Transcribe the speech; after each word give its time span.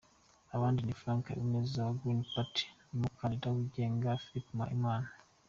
Abandi 0.55 0.79
ni 0.83 0.95
Frank 1.01 1.23
Habineza 1.29 1.77
wa 1.87 1.95
Green 1.99 2.21
Party 2.31 2.65
n’umukandida 2.91 3.47
wigenga 3.55 4.21
Philippe 4.23 4.51
Mpayimana. 4.57 5.07